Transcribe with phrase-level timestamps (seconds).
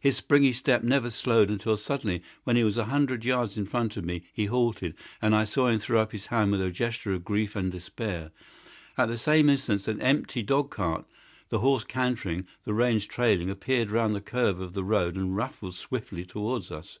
[0.00, 3.98] His springy step never slowed until suddenly, when he was a hundred yards in front
[3.98, 7.12] of me, he halted, and I saw him throw up his hand with a gesture
[7.12, 8.30] of grief and despair.
[8.96, 11.04] At the same instant an empty dog cart,
[11.50, 15.74] the horse cantering, the reins trailing, appeared round the curve of the road and rattled
[15.74, 16.98] swiftly towards us.